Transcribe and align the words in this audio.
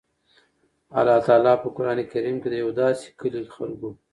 الله 0.97 1.17
تعالی 1.27 1.53
په 1.61 1.67
قران 1.75 1.99
کريم 2.11 2.35
کي 2.41 2.47
د 2.51 2.55
يو 2.63 2.69
داسي 2.79 3.09
کلي 3.19 3.41
خلکو 3.55 3.89